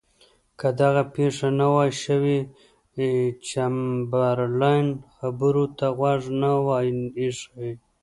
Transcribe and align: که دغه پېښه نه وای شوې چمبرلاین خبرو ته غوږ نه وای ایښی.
که 0.59 0.67
دغه 0.81 1.03
پېښه 1.15 1.47
نه 1.59 1.67
وای 1.73 1.91
شوې 2.03 2.39
چمبرلاین 3.47 4.87
خبرو 5.15 5.65
ته 5.77 5.87
غوږ 5.97 6.21
نه 6.41 6.51
وای 6.65 6.87
ایښی. 7.19 7.71